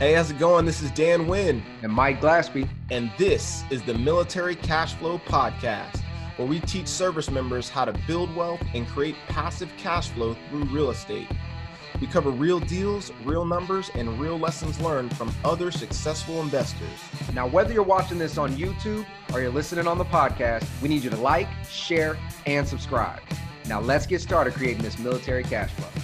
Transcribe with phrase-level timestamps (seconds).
[0.00, 0.64] Hey, how's it going?
[0.64, 1.62] This is Dan Wynn.
[1.82, 2.66] And Mike Glaspie.
[2.90, 6.00] And this is the Military Cash Flow Podcast,
[6.36, 10.64] where we teach service members how to build wealth and create passive cash flow through
[10.64, 11.28] real estate.
[12.00, 16.88] We cover real deals, real numbers, and real lessons learned from other successful investors.
[17.34, 19.04] Now, whether you're watching this on YouTube
[19.34, 23.20] or you're listening on the podcast, we need you to like, share, and subscribe.
[23.68, 25.99] Now, let's get started creating this military cash flow.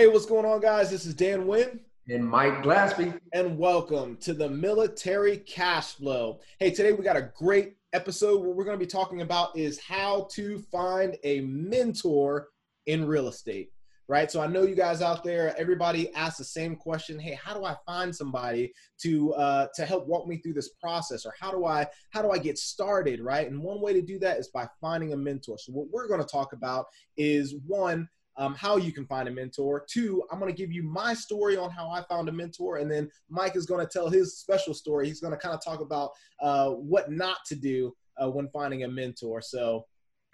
[0.00, 0.88] Hey, what's going on, guys?
[0.90, 1.78] This is Dan Wynn.
[2.08, 3.20] And Mike Glaspie.
[3.34, 6.40] And welcome to the Military Cash Flow.
[6.58, 8.42] Hey, today we got a great episode.
[8.42, 12.48] What we're going to be talking about is how to find a mentor
[12.86, 13.72] in real estate,
[14.08, 14.30] right?
[14.30, 17.18] So I know you guys out there, everybody asks the same question.
[17.18, 18.72] Hey, how do I find somebody
[19.02, 22.30] to uh, to help walk me through this process, or how do I how do
[22.30, 23.46] I get started, right?
[23.46, 25.58] And one way to do that is by finding a mentor.
[25.58, 26.86] So what we're going to talk about
[27.18, 29.84] is one um, how you can find a mentor.
[29.88, 32.78] Two, I'm going to give you my story on how I found a mentor.
[32.78, 35.06] And then Mike is going to tell his special story.
[35.06, 38.84] He's going to kind of talk about uh, what not to do uh, when finding
[38.84, 39.40] a mentor.
[39.40, 39.86] So,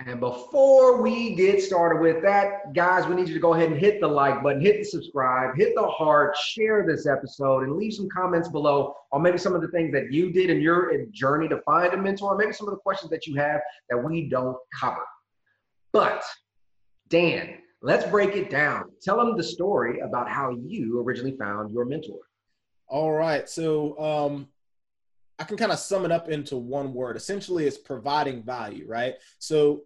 [0.05, 3.81] and before we get started with that, guys, we need you to go ahead and
[3.81, 7.95] hit the like button, hit the subscribe, hit the heart, share this episode, and leave
[7.95, 11.49] some comments below on maybe some of the things that you did in your journey
[11.49, 14.59] to find a mentor, maybe some of the questions that you have that we don't
[14.79, 15.03] cover.
[15.93, 16.23] But,
[17.09, 17.55] Dan,
[17.87, 18.91] Let's break it down.
[19.01, 22.19] Tell them the story about how you originally found your mentor.
[22.89, 23.49] All right.
[23.49, 24.49] So um,
[25.39, 27.17] I can kind of sum it up into one word.
[27.17, 29.15] Essentially, it's providing value, right?
[29.39, 29.83] So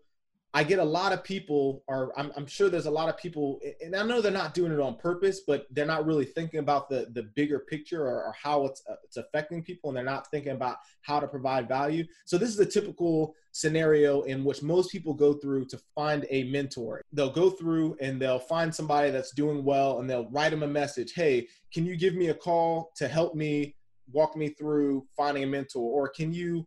[0.53, 3.61] I get a lot of people, or I'm, I'm, sure there's a lot of people,
[3.81, 6.89] and I know they're not doing it on purpose, but they're not really thinking about
[6.89, 10.28] the the bigger picture or, or how it's uh, it's affecting people, and they're not
[10.31, 12.05] thinking about how to provide value.
[12.25, 16.45] So this is a typical scenario in which most people go through to find a
[16.45, 17.01] mentor.
[17.12, 20.69] They'll go through and they'll find somebody that's doing well, and they'll write them a
[20.69, 21.12] message.
[21.15, 23.77] Hey, can you give me a call to help me
[24.12, 26.67] walk me through finding a mentor, or can you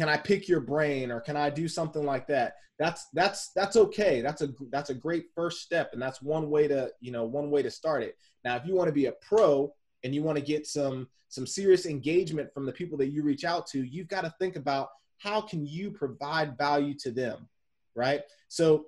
[0.00, 2.54] can I pick your brain or can I do something like that?
[2.78, 4.22] That's that's that's okay.
[4.22, 7.50] That's a that's a great first step and that's one way to, you know, one
[7.50, 8.16] way to start it.
[8.42, 11.46] Now, if you want to be a pro and you want to get some some
[11.46, 14.88] serious engagement from the people that you reach out to, you've got to think about
[15.18, 17.46] how can you provide value to them,
[17.94, 18.22] right?
[18.48, 18.86] So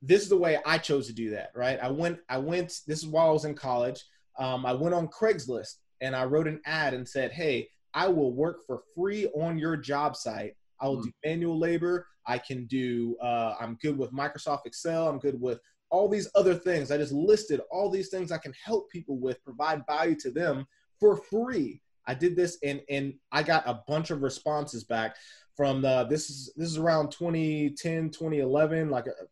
[0.00, 1.78] this is the way I chose to do that, right?
[1.82, 4.02] I went I went this is while I was in college.
[4.38, 8.32] Um, I went on Craigslist and I wrote an ad and said, "Hey, I will
[8.32, 10.54] work for free on your job site.
[10.80, 11.04] I will mm.
[11.04, 12.06] do manual labor.
[12.26, 15.08] I can do, uh, I'm good with Microsoft Excel.
[15.08, 15.60] I'm good with
[15.90, 16.90] all these other things.
[16.90, 20.66] I just listed all these things I can help people with, provide value to them
[20.98, 21.82] for free.
[22.06, 25.16] I did this and, and I got a bunch of responses back
[25.56, 29.24] from the, this is, this is around 2010, 2011, like a, uh,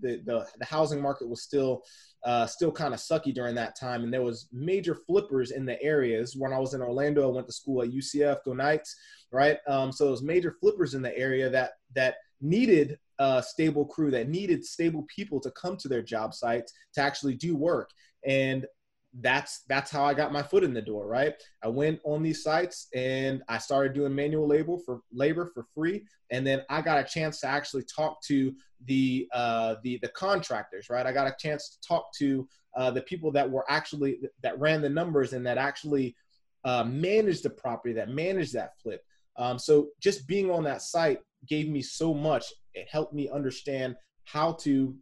[0.00, 1.82] the, the, the housing market was still
[2.24, 5.80] uh, still kind of sucky during that time, and there was major flippers in the
[5.82, 6.34] areas.
[6.36, 8.96] When I was in Orlando, I went to school at UCF, go Knights,
[9.30, 9.58] right?
[9.68, 14.10] Um, so there was major flippers in the area that that needed a stable crew,
[14.10, 17.90] that needed stable people to come to their job sites to actually do work,
[18.26, 18.66] and
[19.20, 21.34] that's that's how I got my foot in the door, right?
[21.62, 26.06] I went on these sites and I started doing manual labor for labor for free,
[26.30, 28.52] and then I got a chance to actually talk to
[28.86, 31.06] the uh, the the contractors, right?
[31.06, 34.82] I got a chance to talk to uh, the people that were actually that ran
[34.82, 36.14] the numbers and that actually
[36.64, 39.02] uh, managed the property, that managed that flip.
[39.36, 42.46] Um, so just being on that site gave me so much.
[42.74, 44.94] It helped me understand how to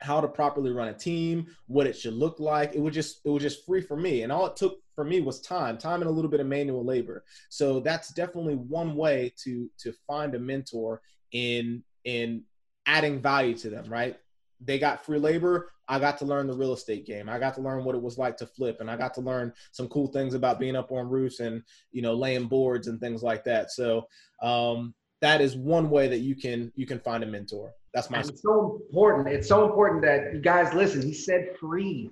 [0.00, 2.74] how to properly run a team, what it should look like.
[2.74, 5.20] It was just it was just free for me, and all it took for me
[5.20, 7.24] was time, time and a little bit of manual labor.
[7.50, 11.00] So that's definitely one way to to find a mentor
[11.32, 12.42] in in
[12.88, 13.84] adding value to them.
[13.88, 14.16] Right?
[14.60, 15.70] They got free labor.
[15.86, 17.28] I got to learn the real estate game.
[17.28, 19.52] I got to learn what it was like to flip, and I got to learn
[19.70, 21.62] some cool things about being up on roofs and
[21.92, 23.70] you know laying boards and things like that.
[23.70, 24.06] So
[24.42, 27.72] um, that is one way that you can you can find a mentor.
[27.94, 28.20] That's my.
[28.20, 29.28] It's so important.
[29.28, 31.02] It's so important that you guys listen.
[31.02, 32.10] He said free.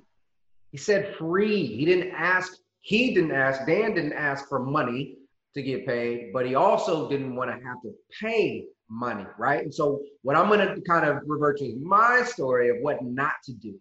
[0.72, 1.66] He said free.
[1.66, 2.52] He didn't ask.
[2.80, 3.66] He didn't ask.
[3.66, 5.18] Dan didn't ask for money
[5.54, 9.62] to get paid, but he also didn't want to have to pay money, right?
[9.62, 13.02] And so, what I'm going to kind of revert to is my story of what
[13.04, 13.74] not to do.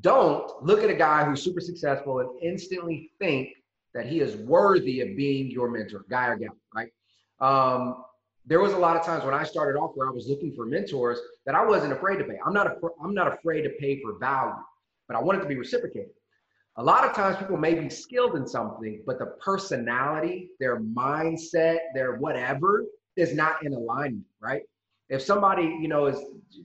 [0.00, 3.50] Don't look at a guy who's super successful and instantly think
[3.94, 6.90] that he is worthy of being your mentor, guy or gal, right?
[7.40, 8.04] Um,
[8.46, 10.66] there was a lot of times when I started off where I was looking for
[10.66, 12.38] mentors that I wasn't afraid to pay.
[12.44, 14.52] I'm not, a, I'm not afraid to pay for value,
[15.08, 16.10] but I want it to be reciprocated.
[16.76, 21.78] A lot of times people may be skilled in something, but the personality, their mindset,
[21.94, 22.84] their whatever
[23.16, 24.62] is not in alignment, right?
[25.10, 26.18] if somebody, you know, is,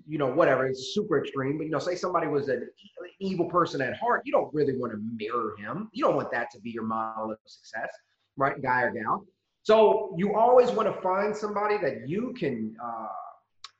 [0.07, 2.69] you know, whatever, it's super extreme, but, you know, say somebody was an
[3.19, 5.89] evil person at heart, you don't really want to mirror him.
[5.91, 7.89] You don't want that to be your model of success,
[8.37, 8.61] right?
[8.61, 9.25] Guy or gal.
[9.63, 13.07] So you always want to find somebody that you can uh,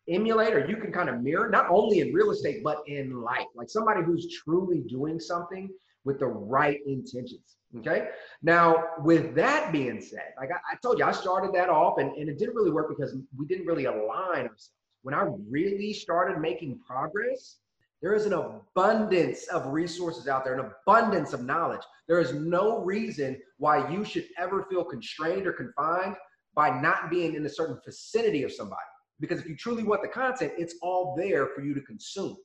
[0.09, 3.47] emulate or you can kind of mirror, not only in real estate, but in life,
[3.55, 5.69] like somebody who's truly doing something
[6.09, 7.57] with the right intentions.
[7.71, 7.79] Hmm.
[7.79, 8.07] Okay.
[8.41, 12.11] Now, with that being said, like I, I, told you, I started that off and,
[12.17, 14.71] and it didn't really work because we didn't really align ourselves.
[15.03, 17.59] When I really started making progress,
[18.01, 21.81] there is an abundance of resources out there, an abundance of knowledge.
[22.07, 26.15] There is no reason why you should ever feel constrained or confined
[26.55, 28.81] by not being in a certain vicinity of somebody.
[29.19, 32.35] Because if you truly want the content, it's all there for you to consume.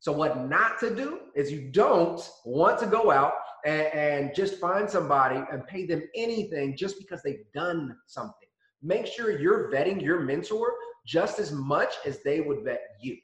[0.00, 3.34] So, what not to do is you don't want to go out
[3.66, 8.48] and, and, just find somebody and pay them anything just because they've done something.
[8.82, 10.72] Make sure you're vetting your mentor
[11.06, 13.18] just as much as they would vet you,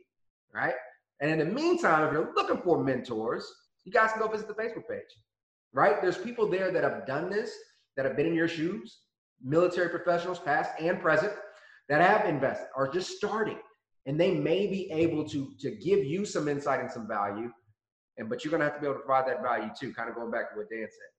[0.55, 0.75] right?
[1.21, 3.51] And in the meantime, if you're looking for mentors,
[3.85, 5.17] you guys can go visit the Facebook page,
[5.73, 6.03] right?
[6.03, 7.55] There's people there that have done this,
[7.97, 8.99] that have been in your shoes,
[9.43, 11.33] military professionals, past and present,
[11.89, 13.61] that have invested or just starting
[14.07, 17.51] and they may be able to to give you some insight and some value
[18.19, 20.15] and but you're gonna have to be able to provide that value too kind of
[20.15, 21.11] going back to what dan said.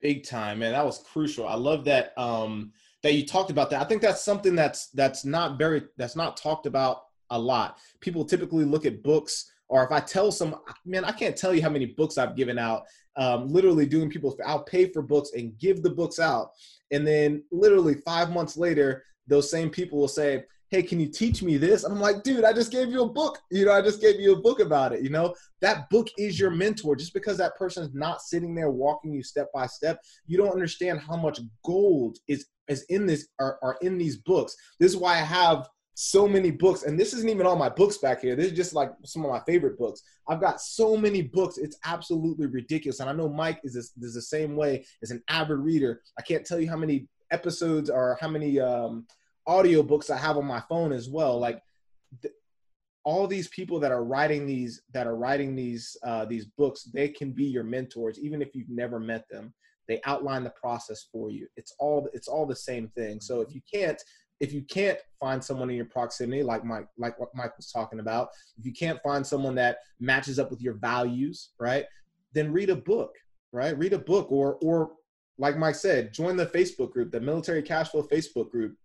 [0.00, 1.46] Big time man that was crucial.
[1.46, 2.72] I love that um
[3.02, 3.80] that you talked about that.
[3.80, 7.78] I think that's something that's that's not very that's not talked about a lot.
[8.00, 10.54] People typically look at books or if i tell some
[10.84, 12.82] man i can't tell you how many books i've given out
[13.16, 16.52] um, literally doing people i'll pay for books and give the books out
[16.92, 21.42] and then literally five months later those same people will say hey, can you teach
[21.42, 21.84] me this?
[21.84, 23.38] And I'm like, dude, I just gave you a book.
[23.50, 25.02] You know, I just gave you a book about it.
[25.02, 26.96] You know, that book is your mentor.
[26.96, 30.50] Just because that person is not sitting there walking you step by step, you don't
[30.50, 34.56] understand how much gold is is in this are, are in these books.
[34.80, 37.98] This is why I have so many books, and this isn't even all my books
[37.98, 38.34] back here.
[38.34, 40.00] This is just like some of my favorite books.
[40.26, 43.00] I've got so many books; it's absolutely ridiculous.
[43.00, 46.00] And I know Mike is this, is the same way as an avid reader.
[46.18, 49.06] I can't tell you how many episodes or how many um,
[49.48, 51.38] audiobooks I have on my phone as well.
[51.38, 51.60] Like
[52.20, 52.34] th-
[53.04, 57.08] all these people that are writing these that are writing these uh, these books, they
[57.08, 59.52] can be your mentors, even if you've never met them.
[59.88, 61.48] They outline the process for you.
[61.56, 63.20] It's all it's all the same thing.
[63.20, 64.00] So if you can't
[64.40, 67.98] if you can't find someone in your proximity, like Mike like what Mike was talking
[67.98, 71.86] about, if you can't find someone that matches up with your values, right?
[72.32, 73.14] Then read a book,
[73.52, 73.76] right?
[73.76, 74.92] Read a book or or
[75.38, 78.76] like Mike said, join the Facebook group, the Military Cash Flow Facebook group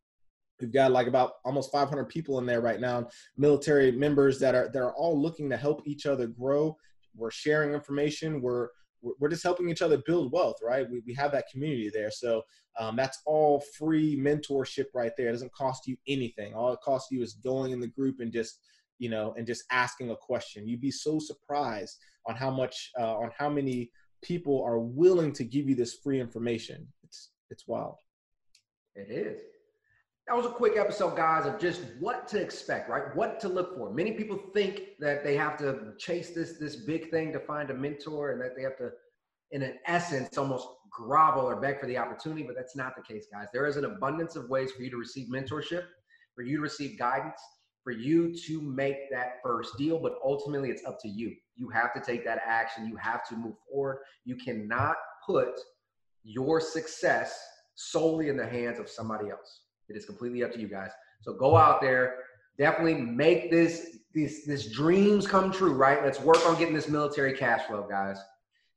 [0.59, 3.07] We've got like about almost 500 people in there right now,
[3.37, 6.75] military members that are that are all looking to help each other grow.
[7.15, 8.41] We're sharing information.
[8.41, 8.69] We're
[9.01, 10.89] we're just helping each other build wealth, right?
[10.89, 12.11] We, we have that community there.
[12.11, 12.41] So
[12.79, 15.29] um, that's all free mentorship right there.
[15.29, 16.53] It doesn't cost you anything.
[16.53, 18.59] All it costs you is going in the group and just,
[18.97, 20.67] you know, and just asking a question.
[20.67, 23.91] You'd be so surprised on how much, uh, on how many
[24.23, 26.87] people are willing to give you this free information.
[27.03, 27.97] It's, it's wild.
[28.95, 29.56] It is
[30.27, 33.15] that was a quick episode, guys, of just what to expect, right?
[33.15, 33.93] What to look for.
[33.93, 37.73] Many people think that they have to chase this this big thing to find a
[37.73, 38.91] mentor, and that they have to,
[39.51, 42.43] in an essence, almost grovel or beg for the opportunity.
[42.43, 43.47] But that's not the case, guys.
[43.53, 45.83] There is an abundance of ways for you to receive mentorship,
[46.35, 47.39] for you to receive guidance,
[47.81, 49.97] for you to make that first deal.
[49.97, 51.33] But ultimately, it's up to you.
[51.55, 52.85] You have to take that action.
[52.85, 53.99] You have to move forward.
[54.25, 55.57] You cannot put
[56.23, 57.39] your success
[57.75, 59.61] solely in the hands of somebody else.
[59.89, 60.91] It is completely up to you guys.
[61.21, 62.15] So go out there,
[62.57, 66.03] definitely make this this this dreams come true, right?
[66.03, 68.17] Let's work on getting this military cash flow, guys.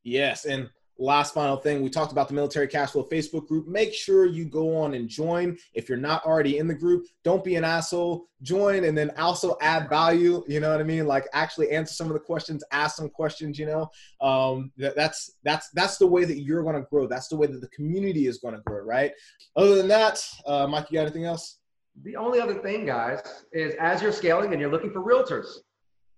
[0.03, 0.69] Yes, and
[1.01, 3.67] last final thing we talked about the military cash flow facebook group.
[3.67, 5.57] Make sure you go on and join.
[5.75, 8.27] If you're not already in the group don't be an asshole.
[8.43, 11.07] Join and then also add value you know what i mean?
[11.07, 13.91] Like actually answer some of the questions ask some questions you know?
[14.21, 17.07] Um, that, that's that's that's the way that you're going to grow.
[17.07, 19.13] That's the way that the community is going to grow right?
[19.57, 21.59] Other than that uh, mike you got anything else?
[22.03, 23.21] The only other thing guys
[23.53, 25.59] is as you're scaling and you're looking for realtors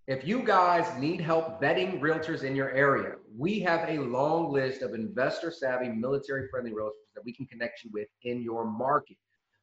[0.09, 4.83] if you guys need help vetting realtors in your area, we have a long list
[4.83, 9.17] of investor savvy, military friendly realtors that we can connect you with in your market.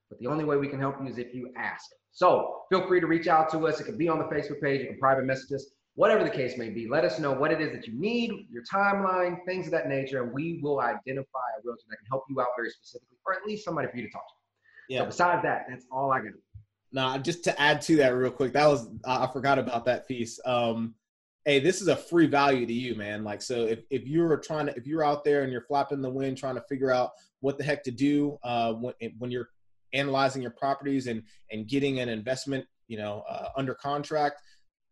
[0.09, 1.85] But the only way we can help you is if you ask.
[2.11, 3.79] So feel free to reach out to us.
[3.79, 6.57] It can be on the Facebook page, you can private message us, whatever the case
[6.57, 6.87] may be.
[6.87, 10.23] Let us know what it is that you need, your timeline, things of that nature,
[10.23, 13.45] and we will identify a realtor that can help you out very specifically, or at
[13.45, 14.33] least somebody for you to talk to.
[14.89, 15.01] Yeah.
[15.01, 16.33] So besides that, that's all I got.
[16.91, 20.39] Nah, just to add to that real quick, that was I forgot about that piece.
[20.43, 20.95] Um,
[21.45, 23.23] hey, this is a free value to you, man.
[23.23, 26.09] Like, so if, if you're trying to, if you're out there and you're flapping the
[26.09, 29.49] wind trying to figure out what the heck to do uh, when when you're
[29.93, 34.41] analyzing your properties and and getting an investment, you know, uh, under contract,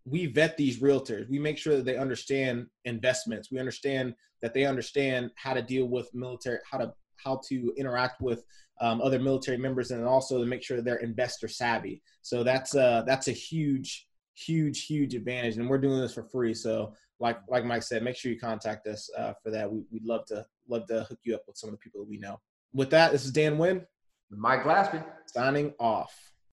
[0.06, 1.30] we vet these realtors.
[1.30, 3.52] We make sure that they understand investments.
[3.52, 8.22] We understand that they understand how to deal with military, how to how to interact
[8.22, 8.44] with
[8.80, 12.02] um, other military members, and also to make sure they're investor savvy.
[12.22, 16.54] So that's uh that's a huge, huge, huge advantage, and we're doing this for free.
[16.54, 19.72] So like like Mike said, make sure you contact us uh, for that.
[19.72, 22.10] We, would love to love to hook you up with some of the people that
[22.10, 22.40] we know.
[22.74, 23.86] With that, this is Dan Wynn.
[24.30, 25.04] Mike Glaspie.
[25.28, 26.14] signing off.